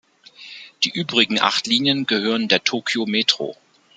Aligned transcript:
Die 0.83 0.89
übrigen 0.89 1.39
acht 1.39 1.67
Linien 1.67 2.07
gehören 2.07 2.47
der 2.47 2.63
Tokyo 2.63 3.05
Metro. 3.05 3.55